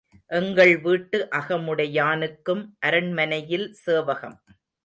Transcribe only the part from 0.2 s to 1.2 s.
எங்கள் வீட்டு